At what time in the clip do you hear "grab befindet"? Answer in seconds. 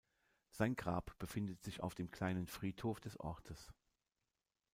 0.75-1.61